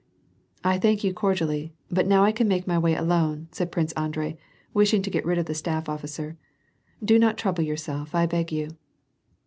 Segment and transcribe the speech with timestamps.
[0.63, 4.35] "I thank you cordially, but now I can make my way alone," said Prince Andrei,
[4.73, 6.37] wishing to get rid of the staff officer."
[7.05, 8.69] Do not trouble yourself, I beg of you."